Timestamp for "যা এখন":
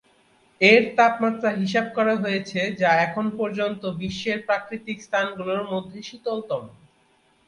2.81-3.25